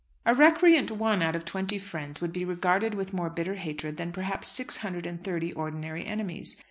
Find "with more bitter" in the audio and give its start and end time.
2.95-3.53